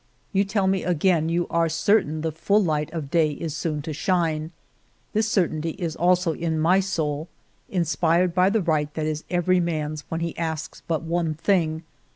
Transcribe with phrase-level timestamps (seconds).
[0.33, 3.93] You tell me again you are certain the full light of day is soon to
[3.93, 4.51] shine;
[5.13, 7.27] this certainty is also in my soul,
[7.69, 11.83] inspired by the right that is every man's when he asks but one thing